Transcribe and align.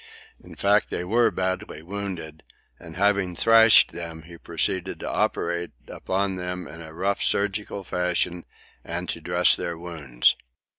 In 0.43 0.55
fact, 0.55 0.89
they 0.89 1.03
were 1.03 1.29
badly 1.29 1.83
wounded, 1.83 2.41
and, 2.79 2.95
having 2.95 3.35
thrashed 3.35 3.91
them, 3.91 4.23
he 4.23 4.35
proceeded 4.35 5.01
to 5.01 5.07
operate 5.11 5.69
upon 5.87 6.37
them 6.37 6.67
in 6.67 6.81
a 6.81 6.91
rough 6.91 7.21
surgical 7.21 7.83
fashion 7.83 8.45
and 8.83 9.07
to 9.09 9.21
dress 9.21 9.55
their 9.55 9.77
wounds. 9.77 10.35